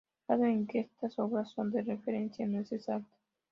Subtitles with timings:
[0.27, 3.15] El grado en que estas obras son de referencia no es exacta.